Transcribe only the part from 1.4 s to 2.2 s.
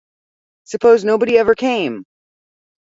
came!